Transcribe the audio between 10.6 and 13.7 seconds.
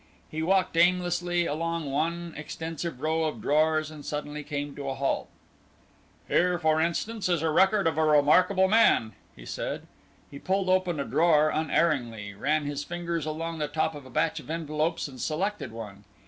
open a drawer unerringly, ran his fingers along the